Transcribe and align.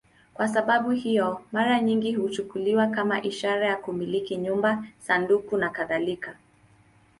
Kwa 0.33 0.47
sababu 0.47 0.91
hiyo, 0.91 1.41
mara 1.51 1.79
nyingi 1.79 2.13
huchukuliwa 2.13 2.87
kama 2.87 3.21
ishara 3.23 3.67
ya 3.67 3.75
kumiliki 3.75 4.37
nyumba, 4.37 4.83
sanduku 4.99 5.57
nakadhalika. 5.57 6.35